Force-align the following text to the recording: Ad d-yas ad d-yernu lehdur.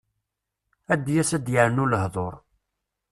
Ad 0.93 0.99
d-yas 1.05 1.29
ad 1.37 1.43
d-yernu 1.45 1.85
lehdur. 1.87 2.33